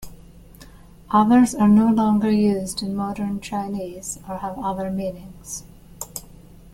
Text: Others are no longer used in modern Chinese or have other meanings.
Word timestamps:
Others 1.11 1.53
are 1.53 1.67
no 1.67 1.87
longer 1.91 2.31
used 2.31 2.81
in 2.81 2.95
modern 2.95 3.39
Chinese 3.39 4.17
or 4.27 4.37
have 4.39 4.57
other 4.57 4.89
meanings. 4.89 5.61